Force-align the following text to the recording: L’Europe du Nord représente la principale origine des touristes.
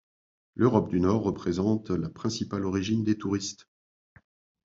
L’Europe 0.55 0.89
du 0.89 0.99
Nord 0.99 1.21
représente 1.21 1.91
la 1.91 2.09
principale 2.09 2.65
origine 2.65 3.03
des 3.03 3.19
touristes. 3.19 3.69